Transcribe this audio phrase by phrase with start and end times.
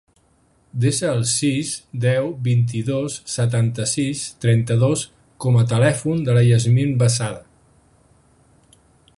[0.83, 1.73] Desa el sis,
[2.05, 5.05] deu, vint-i-dos, setanta-sis, trenta-dos
[5.45, 7.47] com a telèfon de la Yasmine Besada.